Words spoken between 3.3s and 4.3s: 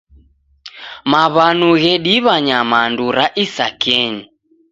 isakenyi.